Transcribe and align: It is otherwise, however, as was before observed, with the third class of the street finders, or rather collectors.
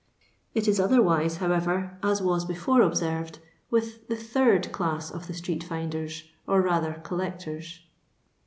It 0.55 0.67
is 0.67 0.79
otherwise, 0.79 1.37
however, 1.37 1.95
as 2.01 2.23
was 2.23 2.43
before 2.43 2.81
observed, 2.81 3.37
with 3.69 4.07
the 4.07 4.15
third 4.15 4.71
class 4.71 5.11
of 5.11 5.27
the 5.27 5.33
street 5.35 5.63
finders, 5.63 6.23
or 6.47 6.59
rather 6.63 6.93
collectors. 7.03 7.81